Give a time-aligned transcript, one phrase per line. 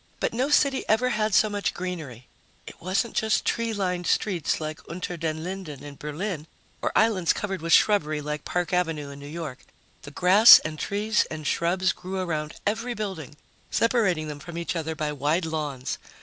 [0.19, 2.25] But no city ever had so much greenery.
[2.65, 6.47] It wasn't just tree lined streets, like Unter den Linden in Berlin,
[6.81, 9.59] or islands covered with shrubbery, like Park Avenue in New York.
[10.01, 13.37] The grass and trees and shrubs grew around every building,
[13.69, 15.99] separating them from each other by wide lawns.